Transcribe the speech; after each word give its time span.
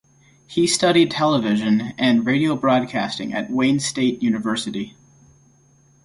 He 0.47 0.65
studied 0.65 1.11
television 1.11 1.93
and 1.99 2.25
radio 2.25 2.55
broadcasting 2.55 3.35
at 3.35 3.51
Wayne 3.51 3.79
State 3.79 4.23
University. 4.23 4.95